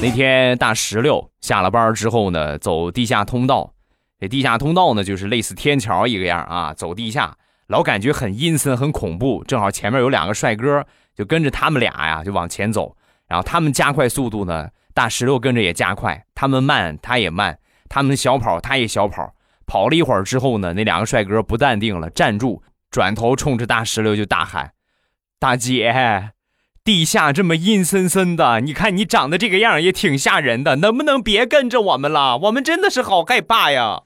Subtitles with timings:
[0.00, 3.74] 那天大石榴下了班之后呢，走地下通道。
[4.20, 7.36] 这地下通道呢，就是类似天桥一个样啊，走地下，
[7.66, 9.42] 老感觉很阴森、很恐怖。
[9.42, 12.96] 正好前面有两个帅哥，就跟着他们俩呀，就往前走。
[13.26, 16.24] 然后他们加快速度呢，大石榴跟着也加快。
[16.32, 17.54] 他们慢，他也慢；
[17.88, 19.34] 他们小跑，他也小跑。
[19.66, 24.72] 跑了一会儿之后呢，那两个帅哥不淡定了，站住，转头冲着大石榴就大喊
[25.40, 26.30] ：“大姐！”
[26.88, 32.38] 地下这么阴森森的，你看你长得这个样也挺吓人的，能不能别跟着我们了？
[32.38, 34.00] 我们真的是好害怕呀！